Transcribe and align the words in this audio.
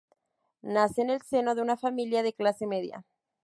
Nace 0.63 1.03
en 1.03 1.11
el 1.11 1.21
seno 1.21 1.53
de 1.53 1.61
una 1.61 1.77
familia 1.77 2.23
de 2.23 2.33
clase 2.33 2.65
media. 2.65 3.05